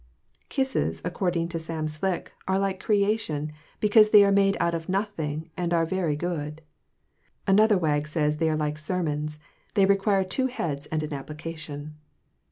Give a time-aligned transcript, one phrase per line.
[0.49, 5.51] Kisses, according to Sam Slick, are like creation, because they are made out of nothing
[5.55, 6.63] and are very good.
[7.45, 9.37] Another wag says they are like sermons,
[9.75, 11.97] they require two heads and an application.